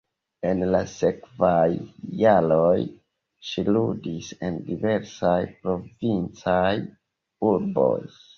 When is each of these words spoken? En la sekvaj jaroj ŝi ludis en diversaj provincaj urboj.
En 0.51 0.61
la 0.75 0.79
sekvaj 0.91 1.67
jaroj 2.21 2.79
ŝi 3.51 3.65
ludis 3.77 4.31
en 4.49 4.57
diversaj 4.71 5.35
provincaj 5.67 6.73
urboj. 7.53 7.97